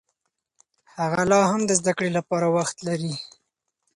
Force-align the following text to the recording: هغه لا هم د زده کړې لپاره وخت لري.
هغه 0.95 1.21
لا 1.31 1.41
هم 1.49 1.61
د 1.67 1.71
زده 1.79 1.91
کړې 1.97 2.09
لپاره 2.17 2.47
وخت 2.57 2.77
لري. 2.87 3.13